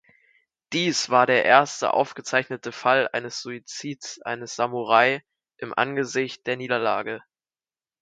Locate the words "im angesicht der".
5.57-6.57